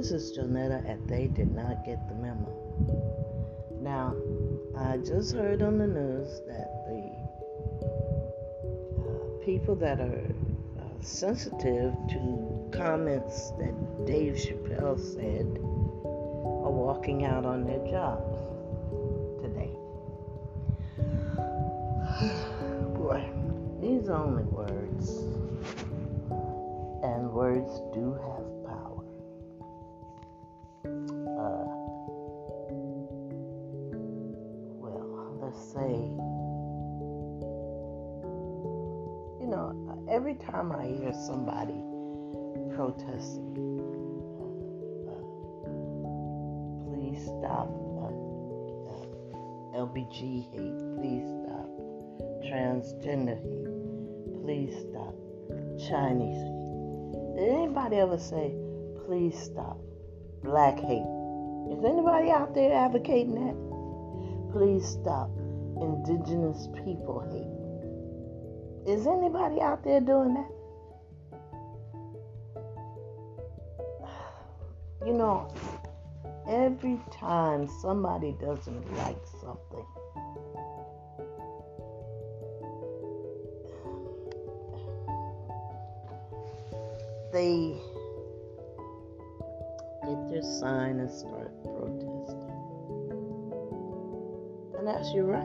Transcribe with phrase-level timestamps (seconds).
[0.00, 2.48] This is Jonetta, and they did not get the memo.
[3.82, 4.14] Now,
[4.74, 7.12] I just heard on the news that the
[8.98, 10.24] uh, people that are
[10.80, 13.74] uh, sensitive to comments that
[14.06, 15.58] Dave Chappelle said
[16.64, 18.38] are walking out on their jobs
[19.42, 19.70] today.
[22.96, 23.22] Boy,
[23.82, 24.44] these only
[40.30, 41.74] every time I hear somebody
[42.76, 43.80] protesting,
[45.08, 45.18] uh,
[46.86, 48.14] please stop uh,
[48.92, 49.06] uh,
[49.86, 51.68] LBG hate, please stop
[52.46, 55.14] transgender hate, please stop
[55.88, 57.34] Chinese hate.
[57.34, 58.54] Did anybody ever say,
[59.06, 59.78] please stop
[60.44, 61.10] black hate?
[61.72, 63.56] Is anybody out there advocating that?
[64.52, 65.30] Please stop
[65.80, 67.59] indigenous people hate.
[68.86, 70.50] Is anybody out there doing that?
[75.06, 75.50] You know,
[76.46, 79.86] every time somebody doesn't like something,
[87.32, 87.80] they
[90.04, 92.50] get their sign and start protesting.
[94.76, 95.42] And that's your right.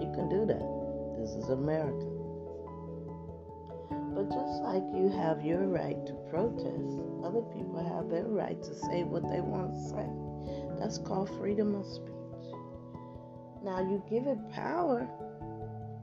[0.00, 1.18] You can do that.
[1.18, 2.11] This is America.
[4.32, 9.04] Just like you have your right to protest, other people have their right to say
[9.04, 10.08] what they want to say.
[10.80, 12.08] That's called freedom of speech.
[13.62, 15.06] Now, you give it power,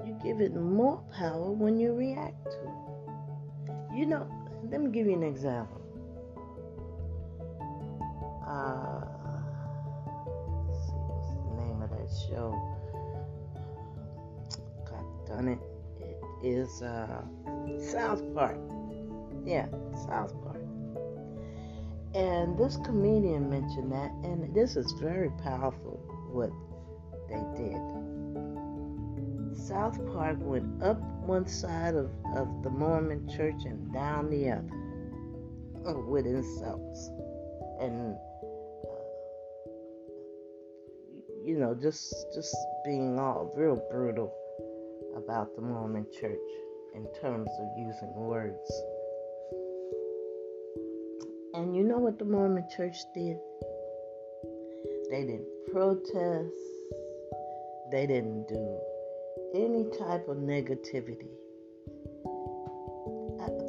[0.05, 3.97] you give it more power when you react to it.
[3.97, 4.27] You know,
[4.69, 5.81] let me give you an example.
[8.45, 9.05] Uh,
[10.67, 12.53] let's see, what's the name of that show?
[14.85, 15.68] God done it.
[16.41, 17.21] Is uh,
[17.79, 18.57] South Park.
[19.45, 19.67] Yeah,
[20.07, 20.63] South Park.
[22.15, 25.99] And this comedian mentioned that, and this is very powerful
[26.31, 26.51] what
[27.27, 27.79] they did.
[29.55, 34.71] South Park went up one side of, of the Mormon church and down the other
[35.85, 37.11] uh, with insults.
[37.79, 38.15] And,
[38.85, 39.03] uh,
[41.43, 44.33] you know, just, just being all real brutal
[45.19, 46.49] about the Mormon church
[46.95, 48.71] in terms of using words.
[51.53, 53.37] And you know what the Mormon church did?
[55.11, 56.53] They didn't protest.
[57.91, 58.79] They didn't do
[59.53, 61.35] any type of negativity.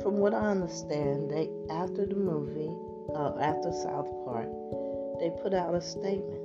[0.02, 2.72] From what I understand, they after the movie,
[3.14, 4.48] uh, after South Park,
[5.18, 6.39] they put out a statement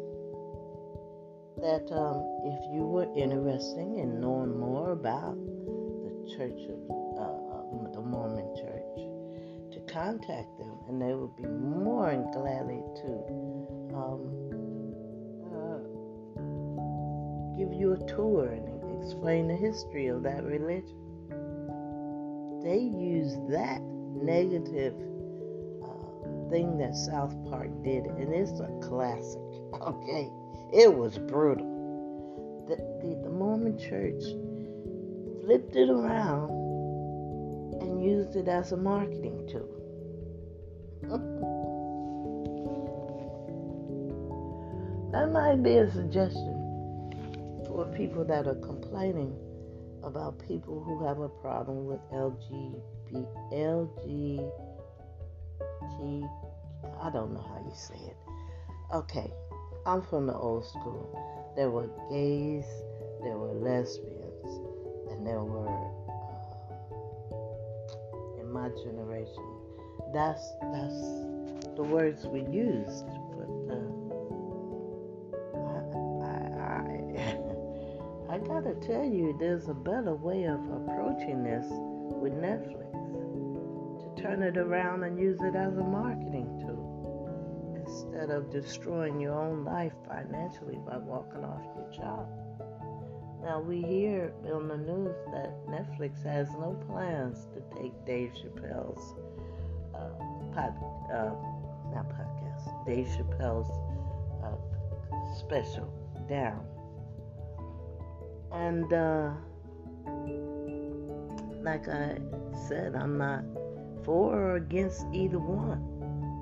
[1.57, 6.79] that um, if you were interested in knowing more about the Church of
[7.17, 8.95] uh, the Mormon Church,
[9.71, 13.09] to contact them, and they would be more than gladly to
[13.93, 14.21] um,
[15.51, 15.79] uh,
[17.57, 21.01] give you a tour and explain the history of that religion.
[22.63, 24.95] They use that negative
[25.83, 29.41] uh, thing that South Park did, and it's a classic.
[29.75, 30.31] Okay,
[30.73, 31.73] it was brutal.
[32.67, 34.21] The, the, the Mormon Church
[35.43, 36.49] flipped it around
[37.81, 39.69] and used it as a marketing tool.
[45.11, 46.53] that might be a suggestion
[47.67, 49.35] for people that are complaining
[50.03, 54.51] about people who have a problem with LGBT, LGBT,
[57.01, 58.15] I don't know how you say it.
[58.93, 59.33] Okay,
[59.88, 61.53] I'm from the old school.
[61.56, 62.66] There were gays,
[63.22, 64.50] there were lesbians,
[65.11, 65.70] and there were,
[67.29, 69.46] uh, in my generation,
[70.11, 70.41] that's
[70.73, 70.99] that's
[71.76, 73.05] the words we used.
[73.37, 73.85] But uh,
[76.26, 76.90] I
[78.34, 82.90] I gotta tell you, there's a better way of approaching this with Netflix
[84.02, 86.65] to turn it around and use it as a marketing tool
[88.16, 92.28] instead of destroying your own life financially by walking off your job.
[93.44, 99.16] Now, we hear on the news that Netflix has no plans to take Dave Chappelle's
[99.94, 100.09] uh,
[100.53, 100.73] pod,
[101.12, 101.32] uh,
[101.94, 103.70] not podcast, Dave Chappelle's
[104.44, 105.94] uh, special
[106.29, 106.66] down.
[108.53, 109.32] And uh,
[111.62, 112.17] like I
[112.67, 113.44] said, I'm not
[114.06, 115.91] for or against either one.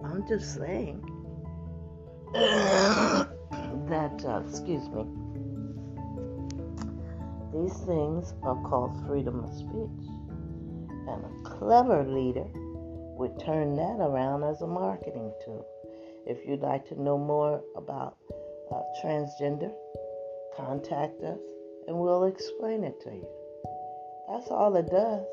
[0.06, 1.04] I'm just saying
[3.90, 5.06] that, uh, excuse me,
[7.54, 10.10] these things are called freedom of speech.
[11.08, 12.48] And a clever leader
[13.18, 15.66] would turn that around as a marketing tool.
[16.26, 18.18] If you'd like to know more about
[18.72, 19.72] uh, transgender,
[20.58, 21.38] contact us
[21.88, 23.28] and we'll explain it to you.
[24.30, 25.24] That's all it does.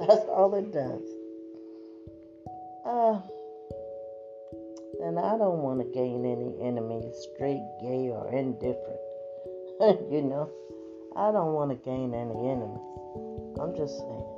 [0.08, 1.02] That's all it does.
[2.86, 3.20] Uh,
[5.04, 9.04] and I don't want to gain any enemies, straight, gay, or indifferent.
[10.10, 10.48] you know,
[11.14, 12.80] I don't want to gain any enemies.
[13.60, 14.32] I'm just saying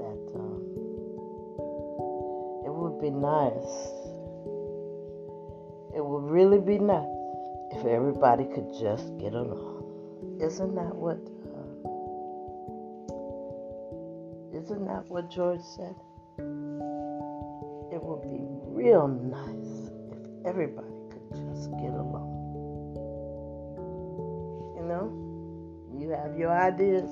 [0.00, 0.64] that um,
[2.64, 3.92] it would be nice.
[5.94, 7.04] It would really be nice
[7.72, 9.84] if everybody could just get along.
[10.40, 11.20] Isn't that what?
[11.52, 11.92] Uh,
[14.56, 15.94] isn't that what George said?
[17.92, 18.40] It would be
[18.72, 19.55] real nice
[20.46, 22.32] everybody could just get along.
[24.76, 25.10] You know,
[25.98, 27.10] you have your ideas,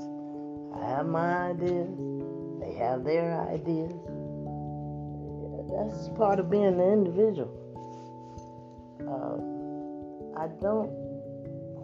[0.75, 1.91] I have my ideas,
[2.61, 3.93] they have their ideas.
[5.75, 7.51] That's part of being an individual.
[9.03, 10.93] Uh, I don't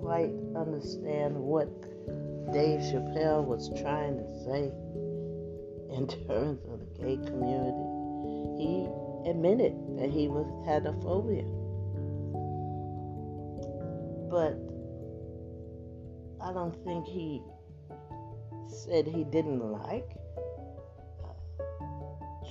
[0.01, 1.69] quite understand what
[2.53, 4.71] Dave Chappelle was trying to say
[5.97, 7.91] in terms of the gay community.
[8.59, 8.87] He
[9.27, 11.45] admitted that he was had a phobia.
[14.31, 14.55] But
[16.43, 17.43] I don't think he
[18.69, 20.09] said he didn't like
[21.25, 21.35] uh,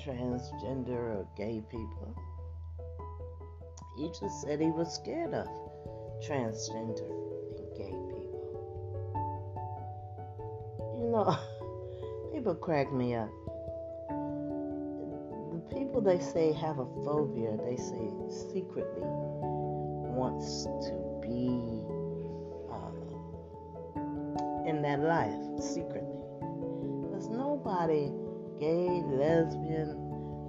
[0.04, 2.16] transgender or gay people.
[3.98, 5.48] He just said he was scared of
[6.24, 7.10] transgender
[7.58, 8.40] and gay people.
[11.00, 11.38] You know,
[12.34, 13.30] people crack me up
[15.70, 18.10] people they say have a phobia, they say
[18.52, 19.04] secretly
[20.20, 21.48] wants to be
[22.74, 22.92] uh,
[24.68, 26.20] in that life secretly.
[27.10, 28.12] There's nobody
[28.60, 29.96] gay, lesbian,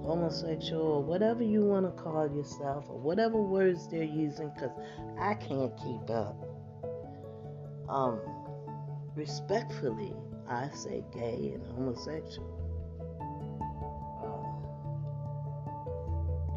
[0.03, 4.71] homosexual, whatever you want to call yourself, or whatever words they're using, because
[5.19, 6.35] I can't keep up.
[7.87, 8.19] Um,
[9.15, 10.13] respectfully,
[10.49, 12.60] I say gay and homosexual.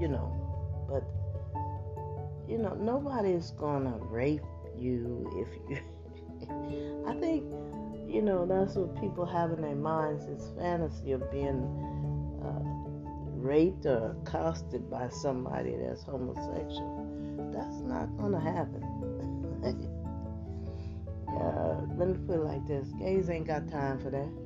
[0.00, 0.32] You know,
[0.88, 1.04] but
[2.48, 4.42] you know, nobody's gonna rape
[4.76, 5.78] you if you.
[7.06, 7.44] I think,
[8.06, 11.64] you know, that's what people have in their minds this fantasy of being
[12.44, 12.60] uh,
[13.38, 17.50] raped or accosted by somebody that's homosexual.
[17.52, 18.82] That's not gonna happen.
[21.40, 24.43] uh, let me put it like this gays ain't got time for that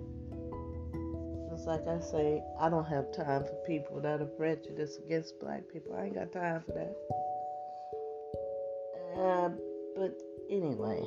[1.68, 5.94] like I say, I don't have time for people that are prejudiced against black people.
[5.94, 6.96] I ain't got time for that.
[9.20, 9.50] Uh,
[9.94, 10.18] but
[10.50, 11.04] anyway,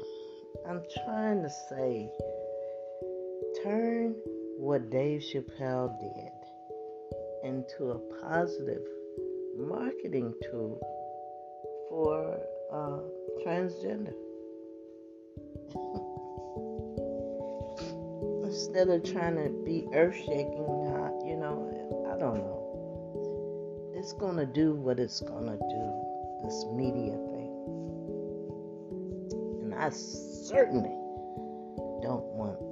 [0.70, 2.12] I'm trying to say
[3.64, 4.14] turn
[4.60, 6.32] what Dave Chappelle did
[7.44, 8.84] into a positive
[9.58, 10.80] marketing tool
[11.90, 12.40] for
[12.72, 13.00] uh,
[13.44, 14.14] transgender.
[18.72, 20.64] instead of trying to be earth shaking,
[21.26, 23.92] you know, I don't know.
[23.96, 27.52] It's going to do what it's going to do, this media thing.
[29.62, 30.96] And I certainly
[32.02, 32.71] don't want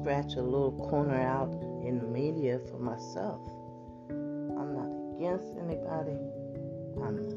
[0.00, 1.52] scratch a little corner out
[1.84, 3.42] in the media for myself.
[4.08, 6.16] I'm not against anybody.
[7.04, 7.36] I'm not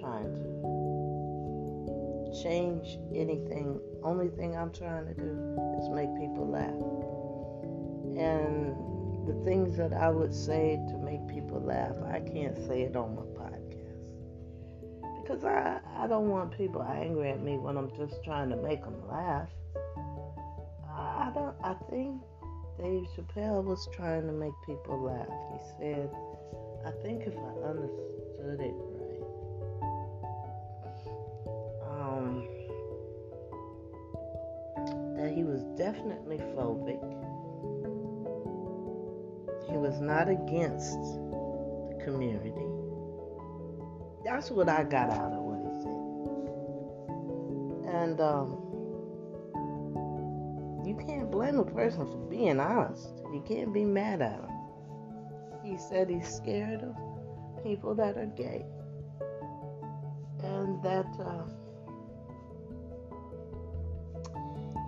[0.00, 0.42] trying to
[2.42, 3.78] change anything.
[4.02, 6.74] Only thing I'm trying to do is make people laugh.
[8.18, 8.74] And
[9.28, 13.14] the things that I would say to make people laugh, I can't say it on
[13.14, 14.00] my podcast.
[15.22, 18.82] Because I, I don't want people angry at me when I'm just trying to make
[18.82, 19.48] them laugh.
[21.32, 21.56] I don't.
[21.64, 22.20] I think
[22.78, 25.28] Dave Chappelle was trying to make people laugh.
[25.52, 26.10] He said,
[26.84, 29.22] I think if I understood it right,
[31.88, 32.46] um,
[35.16, 37.00] that he was definitely phobic.
[39.70, 42.66] He was not against the community.
[44.22, 45.72] That's what I got out of what he
[47.88, 47.94] said.
[47.94, 48.71] And um,
[50.92, 53.08] you can't blame a person for being honest.
[53.32, 54.50] You can't be mad at him.
[55.64, 56.94] He said he's scared of
[57.64, 58.66] people that are gay
[60.42, 61.44] and that uh,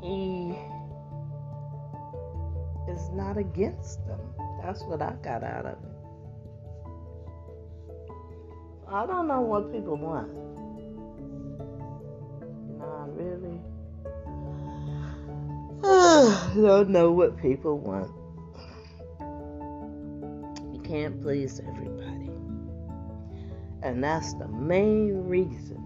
[0.02, 0.54] he
[2.92, 4.20] is not against them.
[4.62, 5.90] That's what I got out of it.
[8.88, 10.53] I don't know what people want.
[16.62, 18.10] Don't know what people want.
[20.72, 22.30] You can't please everybody.
[23.82, 25.76] And that's the main reason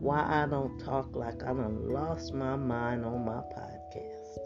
[0.00, 4.38] why I don't talk like I done lost my mind on my podcast.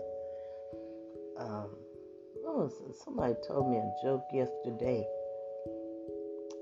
[1.36, 1.70] Um,
[3.04, 5.06] somebody told me a joke yesterday.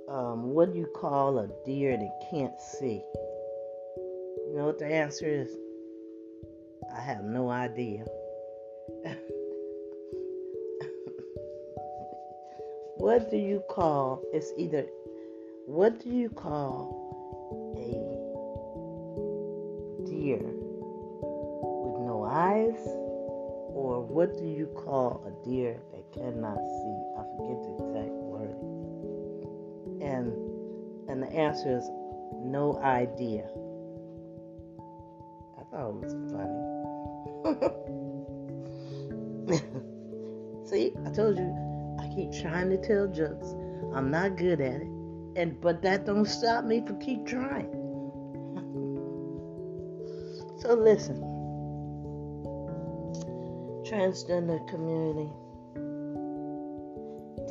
[0.08, 3.02] Um, what do you call a deer that can't see?
[4.48, 5.48] You know what the answer is?
[6.94, 8.04] I have no idea.
[12.96, 14.22] What do you call?
[14.32, 14.86] It's either
[15.66, 17.92] what do you call a
[20.04, 22.80] deer with no eyes?
[23.74, 26.98] Or what do you call a deer that cannot see?
[27.16, 28.56] I forget the exact word.
[30.02, 30.32] And
[31.08, 31.88] and the answer is
[32.44, 33.48] no idea.
[35.58, 38.02] I thought it was funny.
[40.66, 43.54] See, I told you I keep trying to tell jokes.
[43.94, 44.92] I'm not good at it
[45.36, 47.70] and but that don't stop me from keep trying.
[50.60, 51.16] so listen,
[53.86, 55.30] transgender community,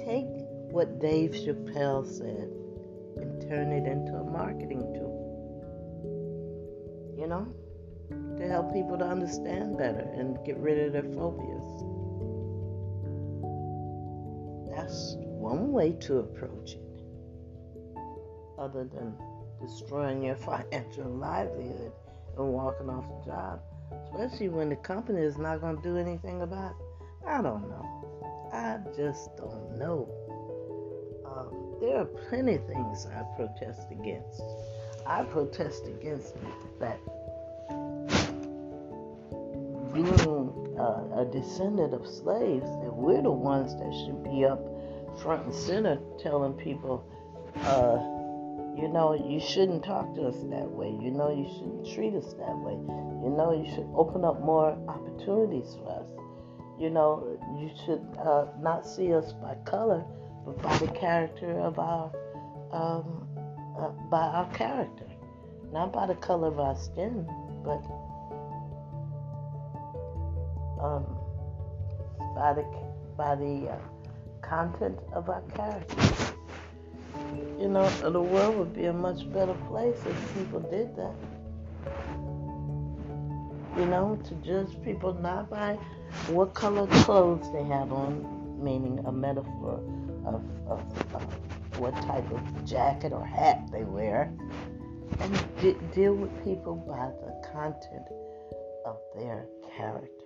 [0.05, 0.27] take
[0.71, 2.49] what Dave Chappelle said
[3.17, 5.17] and turn it into a marketing tool.
[7.17, 7.47] You know,
[8.37, 11.50] to help people to understand better and get rid of their phobias.
[15.51, 17.01] One way to approach it
[18.57, 19.13] other than
[19.61, 21.91] destroying your financial livelihood
[22.37, 23.59] and walking off the job,
[24.05, 27.27] especially when the company is not going to do anything about it.
[27.27, 28.49] I don't know.
[28.53, 30.07] I just don't know.
[31.25, 34.41] Um, there are plenty of things I protest against.
[35.05, 36.35] I protest against
[36.79, 36.99] that
[39.93, 44.70] being uh, a descendant of slaves, that we're the ones that should be up
[45.17, 47.03] front and center telling people,
[47.63, 47.97] uh,
[48.79, 50.89] you know, you shouldn't talk to us that way.
[51.01, 52.73] You know, you shouldn't treat us that way.
[52.73, 56.09] You know, you should open up more opportunities for us.
[56.79, 60.03] You know, you should uh, not see us by color,
[60.45, 62.11] but by the character of our,
[62.71, 63.27] um,
[63.77, 65.05] uh, by our character,
[65.71, 67.27] not by the color of our skin,
[67.63, 67.83] but
[70.81, 71.05] um,
[72.35, 72.65] by the
[73.15, 73.77] by the uh,
[74.41, 76.35] content of our character.
[77.59, 81.15] You know, the world would be a much better place if people did that.
[83.77, 85.77] You know, to judge people not by
[86.27, 89.79] what color clothes they have on, meaning a metaphor
[90.25, 94.33] of, of, of what type of jacket or hat they wear,
[95.19, 98.07] and de- deal with people by the content
[98.85, 99.45] of their
[99.77, 100.25] character.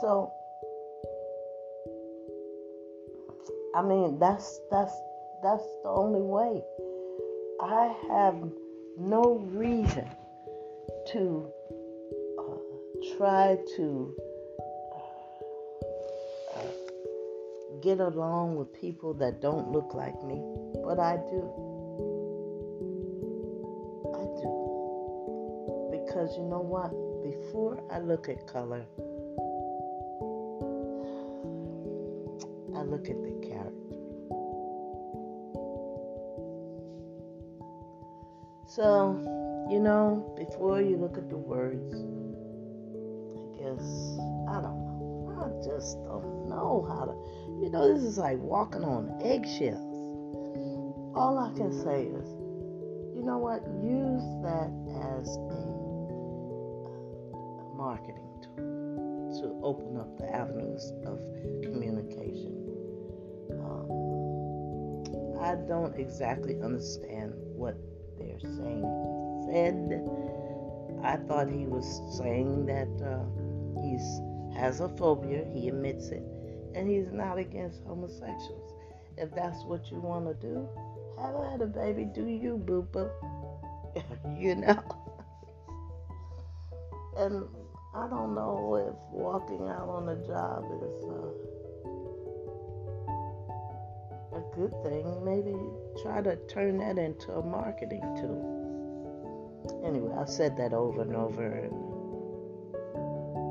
[0.00, 0.32] So,
[3.74, 4.92] I mean, that's that's
[5.42, 6.62] that's the only way.
[7.62, 8.34] I have
[8.98, 10.08] no reason
[11.12, 11.46] to
[12.38, 14.16] uh, try to
[16.56, 16.60] uh,
[17.80, 20.42] get along with people that don't look like me,
[20.82, 21.42] but I do.
[24.14, 24.50] I do.
[25.92, 26.90] Because you know what?
[27.22, 28.84] Before I look at color,
[32.90, 33.96] look at the character.
[38.66, 39.16] So,
[39.70, 41.94] you know, before you look at the words,
[43.34, 43.86] I guess,
[44.48, 45.34] I don't know.
[45.40, 49.86] I just don't know how to, you know, this is like walking on eggshells.
[51.16, 52.28] All I can say is,
[53.16, 53.62] you know what?
[53.82, 54.70] Use that
[55.18, 55.80] as a,
[57.80, 61.18] marketing tool to open up the avenues of
[61.62, 62.59] communication.
[65.50, 67.74] I don't exactly understand what
[68.20, 70.00] they're saying he said.
[71.02, 73.24] I thought he was saying that uh,
[74.60, 75.44] has a phobia.
[75.52, 76.22] He admits it,
[76.76, 78.74] and he's not against homosexuals.
[79.16, 80.68] If that's what you want to do,
[81.18, 82.04] have at it, baby.
[82.04, 83.10] Do you, boo boo?
[84.38, 84.80] you know.
[87.16, 87.42] and
[87.92, 91.04] I don't know if walking out on a job is.
[91.04, 91.59] Uh, a
[94.54, 95.24] good thing.
[95.24, 95.54] Maybe
[96.02, 99.82] try to turn that into a marketing tool.
[99.84, 101.74] Anyway, I said that over and over, and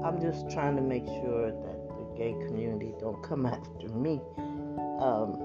[0.05, 4.21] I'm just trying to make sure that the gay community don't come after me.
[4.99, 5.37] Um,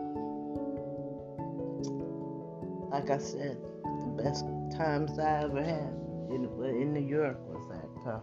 [2.90, 4.44] like I said, the best
[4.76, 5.92] times I ever had
[6.30, 8.20] in, in New York was that uh,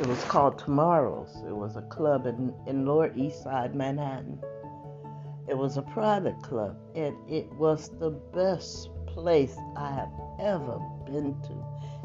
[0.00, 1.36] it was called Tomorrow's.
[1.46, 4.40] It was a club in, in Lower East Side, Manhattan.
[5.48, 10.10] It was a private club, and it was the best place I have
[10.40, 11.64] ever been to,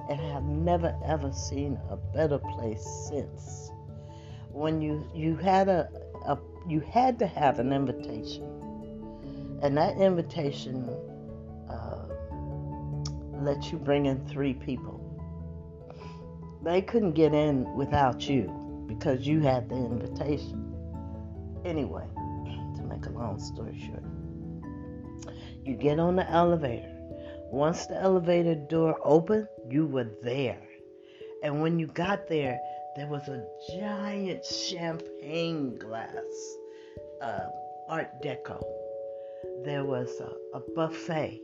[0.09, 3.71] and have never ever seen a better place since.
[4.51, 5.89] When you you had a,
[6.27, 8.43] a you had to have an invitation,
[9.63, 10.87] and that invitation
[11.67, 12.05] uh,
[13.33, 14.99] let you bring in three people.
[16.63, 20.67] They couldn't get in without you because you had the invitation.
[21.65, 22.05] Anyway,
[23.01, 24.03] make a long story short.
[25.63, 26.89] You get on the elevator.
[27.51, 30.61] Once the elevator door opened, you were there.
[31.43, 32.59] And when you got there,
[32.95, 33.45] there was a
[33.77, 36.55] giant champagne glass,
[37.21, 37.47] uh,
[37.89, 38.63] Art Deco.
[39.65, 41.41] There was a, a buffet.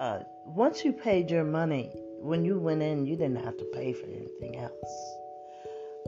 [0.00, 1.90] Uh, once you paid your money,
[2.20, 5.14] when you went in, you didn't have to pay for anything else.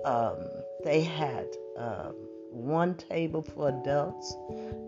[0.05, 0.37] Um,
[0.85, 1.47] they had
[1.79, 2.15] um,
[2.53, 4.37] one table for adults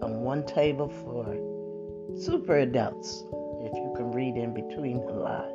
[0.02, 1.24] and one table for
[2.20, 3.24] super adults,
[3.62, 5.50] if you can read in between the lines.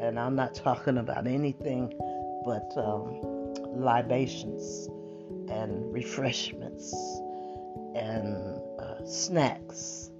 [0.00, 1.92] And I'm not talking about anything
[2.44, 3.20] but um,
[3.74, 4.88] libations
[5.50, 6.92] and refreshments
[7.94, 10.10] and uh, snacks.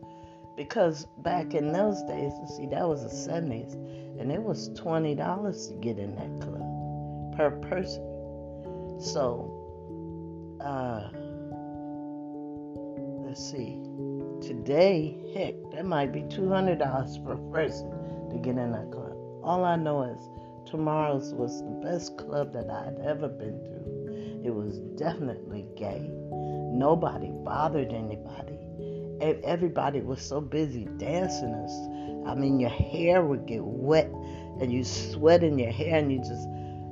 [0.57, 3.75] Because back in those days, you see, that was the 70s,
[4.21, 8.03] and it was $20 to get in that club per person.
[9.01, 9.58] So
[10.61, 11.09] uh,
[13.27, 13.79] let's see,
[14.41, 17.91] today, heck, that might be $200 per person
[18.31, 19.17] to get in that club.
[19.43, 20.21] All I know is
[20.69, 24.47] tomorrow's was the best club that I'd ever been to.
[24.47, 26.11] It was definitely gay.
[26.73, 28.59] Nobody bothered anybody.
[29.21, 31.55] Everybody was so busy dancing.
[32.27, 34.11] I mean, your hair would get wet
[34.61, 36.47] and you sweat in your hair and you just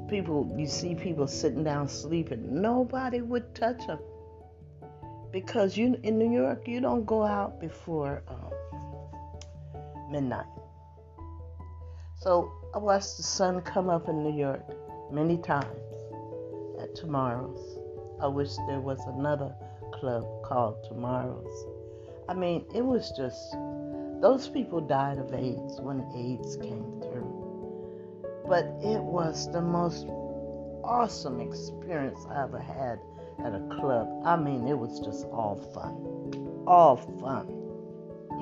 [0.08, 3.98] people you see people sitting down sleeping nobody would touch them
[5.32, 8.52] because you in new york you don't go out before um,
[10.10, 10.46] midnight.
[12.20, 14.62] So i watched the sun come up in new york
[15.12, 15.80] many times
[16.80, 17.78] at tomorrow's.
[18.20, 19.54] I wish there was another
[19.92, 21.66] club called tomorrow's.
[22.28, 23.52] I mean it was just
[24.20, 27.05] those people died of aids when aids came through
[28.48, 30.06] but it was the most
[30.84, 32.98] awesome experience I ever had
[33.44, 34.08] at a club.
[34.24, 36.64] I mean, it was just all fun.
[36.66, 37.48] All fun.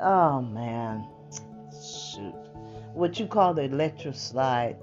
[0.00, 1.08] oh man.
[1.72, 2.34] Shoot.
[2.92, 4.76] What you call the electric slide,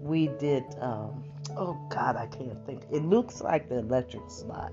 [0.00, 1.24] we did um,
[1.56, 2.82] oh god, I can't think.
[2.92, 4.72] It looks like the electric slide,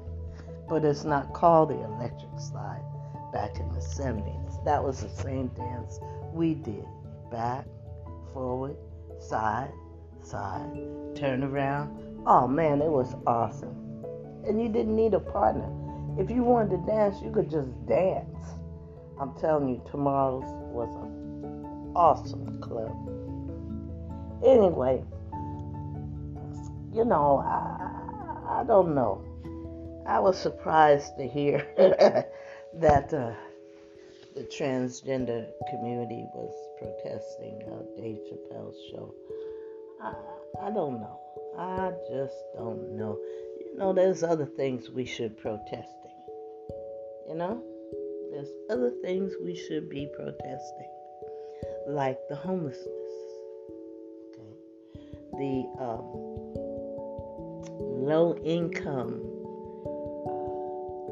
[0.67, 2.83] but it's not called the electric slide
[3.31, 4.42] back in the 70s.
[4.65, 5.99] That was the same dance
[6.33, 6.85] we did.
[7.31, 7.65] Back,
[8.33, 8.77] forward,
[9.19, 9.71] side,
[10.23, 10.71] side,
[11.15, 11.99] turn around.
[12.25, 13.75] Oh man, it was awesome.
[14.47, 15.69] And you didn't need a partner.
[16.17, 18.27] If you wanted to dance, you could just dance.
[19.19, 22.91] I'm telling you, tomorrow's was an awesome club.
[24.45, 25.03] Anyway,
[26.93, 29.23] you know, I, I don't know.
[30.05, 31.65] I was surprised to hear
[32.75, 33.33] that uh,
[34.35, 39.13] the transgender community was protesting uh, Dave Chappelle's show.
[40.01, 40.13] I,
[40.67, 41.19] I don't know.
[41.57, 43.19] I just don't know.
[43.59, 45.89] You know, there's other things we should be protesting.
[47.29, 47.63] You know,
[48.31, 50.89] there's other things we should be protesting,
[51.87, 52.87] like the homelessness.
[54.33, 54.99] Okay,
[55.33, 56.03] the um,
[58.07, 59.21] low income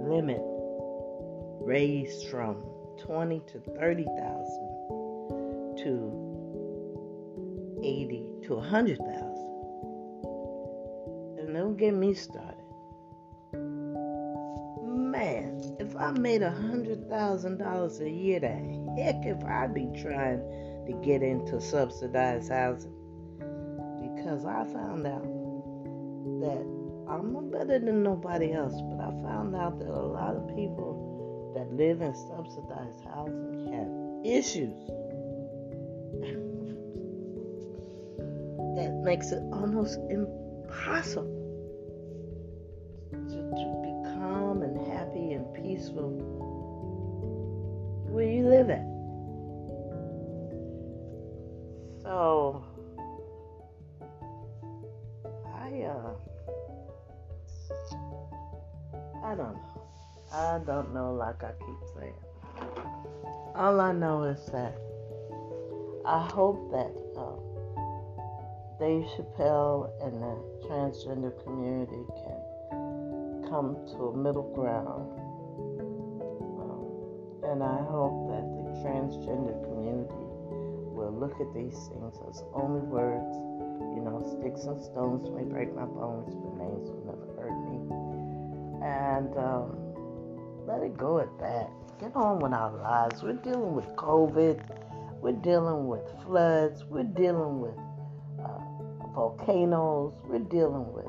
[0.10, 0.42] limit
[1.64, 2.71] raised from
[3.06, 6.22] 20 to 30,000 to
[7.84, 9.08] 80 to 100,000.
[11.40, 12.58] And don't get me started.
[14.84, 20.40] Man, if I made $100,000 a year, the heck if I'd be trying
[20.86, 22.94] to get into subsidized housing.
[24.16, 25.24] Because I found out
[26.42, 26.64] that
[27.10, 31.01] I'm no better than nobody else, but I found out that a lot of people
[31.54, 33.90] that live in subsidized housing have
[34.26, 34.88] issues.
[38.76, 41.41] that makes it almost impossible
[63.54, 64.78] All I know is that
[66.06, 67.36] I hope that uh,
[68.80, 75.12] Dave Chappelle and the transgender community can come to a middle ground.
[76.64, 80.26] Um, and I hope that the transgender community
[80.96, 83.36] will look at these things as only words.
[83.96, 87.84] You know, sticks and stones may break my bones, but names will never hurt me.
[88.80, 89.76] And um,
[90.66, 91.70] let it go at that.
[92.02, 93.22] Get on with our lives.
[93.22, 94.60] We're dealing with COVID.
[95.22, 96.84] We're dealing with floods.
[96.84, 97.78] We're dealing with
[98.44, 100.16] uh, volcanoes.
[100.24, 101.06] We're dealing with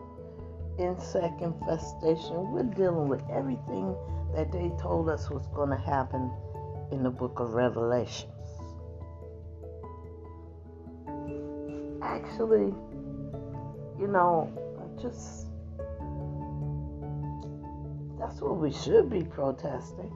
[0.78, 2.52] insect infestation.
[2.52, 3.96] We're dealing with everything
[4.36, 6.30] that they told us was going to happen
[6.90, 8.28] in the book of Revelations.
[12.02, 12.74] Actually,
[13.98, 14.52] you know,
[15.00, 15.46] just
[18.18, 20.12] that's what we should be protesting.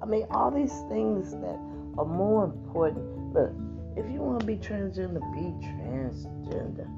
[0.00, 1.58] I mean, all these things that
[1.98, 3.34] are more important.
[3.34, 3.52] Look,
[3.96, 6.88] if you want to be transgender, be transgender.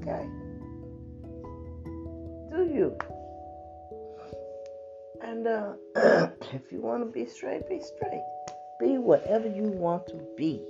[0.00, 0.26] Okay?
[2.50, 2.96] Do you?
[5.22, 5.74] And uh,
[6.52, 8.24] if you want to be straight, be straight.
[8.80, 10.64] Be whatever you want to be.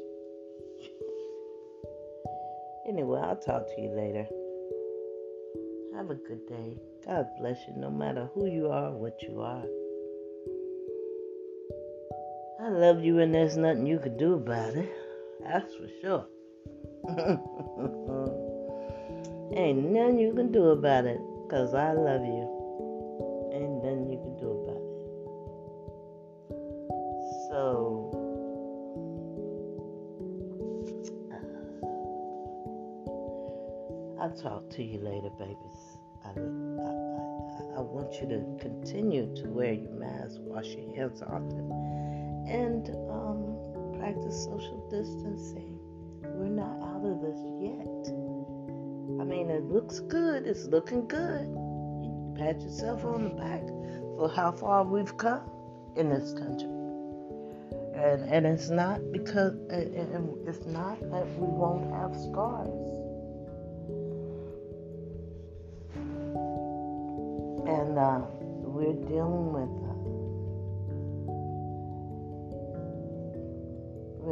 [2.86, 4.26] Anyway, I'll talk to you later.
[5.96, 6.76] Have a good day.
[7.06, 9.64] God bless you, no matter who you are, what you are.
[12.70, 14.88] I love you, and there's nothing you can do about it.
[15.42, 16.24] That's for sure.
[19.58, 23.50] Ain't nothing you can do about it, because I love you.
[23.52, 24.82] Ain't nothing you can do about it.
[27.48, 28.12] So,
[34.22, 35.98] I'll talk to you later, babies.
[36.24, 36.34] I, I, I,
[37.78, 41.68] I want you to continue to wear your mask, wash your hands often,
[42.50, 45.78] and um, practice social distancing.
[46.22, 48.12] We're not out of this yet.
[49.20, 50.46] I mean, it looks good.
[50.46, 51.46] It's looking good.
[51.48, 53.66] You pat yourself on the back
[54.16, 55.42] for how far we've come
[55.96, 56.68] in this country.
[57.94, 62.90] And, and it's not because it's not that we won't have scars
[67.70, 68.20] and uh,
[68.66, 69.79] we're dealing with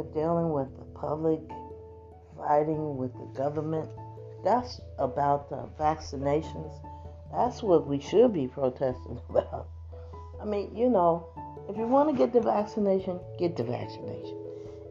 [0.03, 1.39] dealing with the public
[2.37, 3.89] fighting with the government.
[4.43, 6.73] That's about the vaccinations.
[7.33, 9.67] That's what we should be protesting about.
[10.41, 11.27] I mean, you know,
[11.69, 14.37] if you want to get the vaccination, get the vaccination.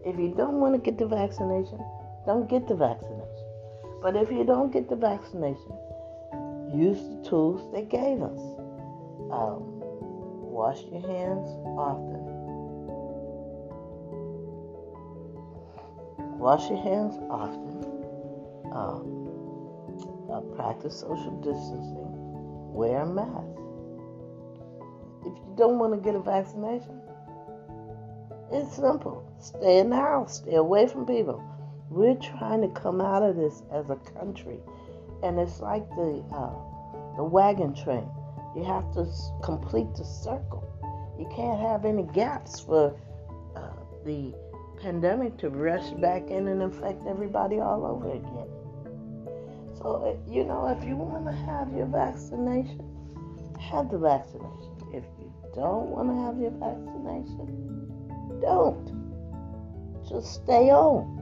[0.05, 1.81] If you don't want to get the vaccination,
[2.27, 3.45] don't get the vaccination.
[4.03, 5.73] But if you don't get the vaccination,
[6.73, 8.41] use the tools they gave us.
[9.33, 9.81] Um,
[10.53, 12.18] wash your hands often.
[16.39, 17.85] Wash your hands often.
[18.73, 19.19] Um,
[20.33, 22.73] uh, practice social distancing.
[22.73, 23.59] Wear a mask.
[25.27, 27.01] If you don't want to get a vaccination,
[28.53, 29.31] it's simple.
[29.41, 30.39] Stay in the house.
[30.39, 31.43] Stay away from people.
[31.91, 34.61] We're trying to come out of this as a country
[35.23, 36.55] and it's like the uh,
[37.17, 38.09] the wagon train.
[38.55, 39.07] You have to
[39.43, 40.65] complete the circle.
[41.19, 42.97] You can't have any gaps for
[43.57, 43.71] uh,
[44.05, 44.35] the
[44.81, 48.49] pandemic to rush back in and infect everybody all over again.
[49.79, 52.83] So uh, you know, if you want to have your vaccination,
[53.61, 54.77] have the vaccination.
[54.93, 58.97] If you don't want to have your vaccination, don't.
[60.09, 61.19] Just stay home.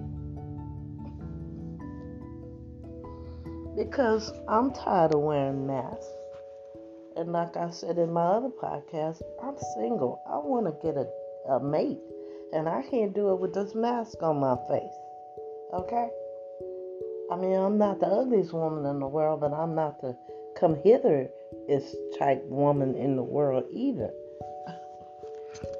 [3.76, 6.06] because I'm tired of wearing masks.
[7.16, 10.22] And like I said in my other podcast, I'm single.
[10.26, 11.06] I want to get a,
[11.52, 11.98] a mate,
[12.52, 14.96] and I can't do it with this mask on my face.
[15.74, 16.08] Okay?
[17.30, 20.16] I mean, I'm not the ugliest woman in the world, but I'm not the
[20.58, 21.28] come hither
[21.68, 24.10] is type woman in the world either.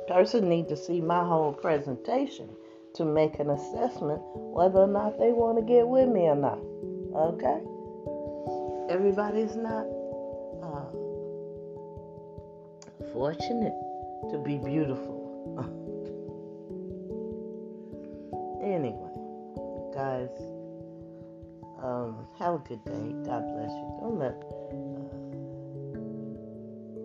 [0.08, 2.48] Person need to see my whole presentation
[2.94, 6.58] to make an assessment whether or not they want to get with me or not.
[7.14, 7.60] Okay?
[8.88, 9.86] everybody's not
[10.62, 10.86] uh,
[13.12, 13.74] fortunate
[14.30, 15.82] to be beautiful.
[22.38, 23.14] Have a good day.
[23.24, 23.98] God bless you.
[24.00, 24.76] Don't let uh,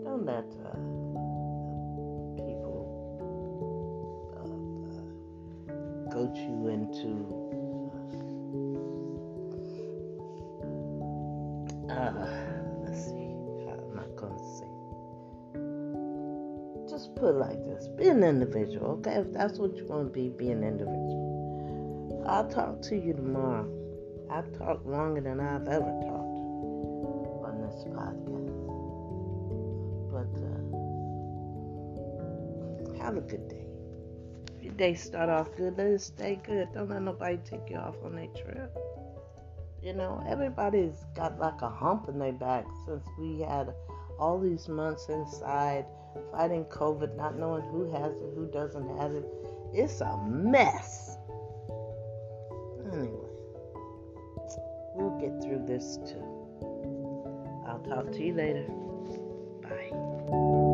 [0.04, 0.76] don't let uh,
[2.36, 2.84] people
[4.36, 7.10] uh, coach you into
[11.90, 12.28] uh, uh,
[12.84, 13.32] let's see
[13.72, 14.68] I'm not gonna say.
[16.90, 19.16] Just put it like this: be an individual, okay?
[19.16, 22.26] If that's what you want to be, be an individual.
[22.28, 23.81] I'll talk to you tomorrow.
[24.32, 26.38] I've talked longer than I've ever talked
[27.44, 28.62] on this podcast.
[30.10, 30.34] But
[32.98, 33.66] uh, have a good day.
[34.58, 36.70] If your day start off good, let it stay good.
[36.74, 38.74] Don't let nobody take you off on their trip.
[39.84, 43.74] You know, everybody's got like a hump in their back since we had
[44.18, 45.86] all these months inside
[46.32, 49.26] fighting COVID, not knowing who has it, who doesn't have it.
[49.74, 51.11] It's a mess.
[55.82, 56.24] This too.
[57.68, 58.68] I'll talk to you later.
[59.64, 60.71] Bye.